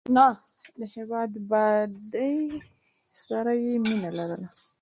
د 0.79 0.79
هېواد 0.93 1.31
بادۍ 1.49 2.37
سره 3.23 3.51
یې 3.63 3.73
مینه 3.85 4.09
لرله. 4.17 4.47